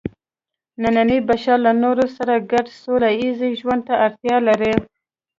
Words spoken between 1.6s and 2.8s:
له نورو سره ګډ